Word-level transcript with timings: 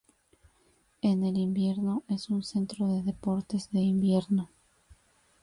En 1.03 1.23
el 1.23 1.37
invierno, 1.37 2.01
es 2.07 2.31
un 2.31 2.41
centro 2.43 2.87
de 2.87 3.03
deportes 3.03 3.69
de 3.71 3.81
invierno. 3.81 4.49